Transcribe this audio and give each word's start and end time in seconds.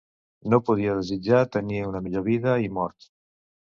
No 0.53 0.59
podia 0.69 0.95
desitjar 1.01 1.43
tenir 1.59 1.79
una 1.93 2.05
millor 2.09 2.29
vida 2.33 2.61
i 2.69 2.77
mort. 2.83 3.13